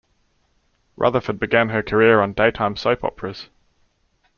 Rutherford 0.95 1.37
began 1.37 1.69
her 1.69 1.83
career 1.83 2.21
on 2.21 2.33
daytime 2.33 2.75
soap 2.75 3.03
operas. 3.03 3.49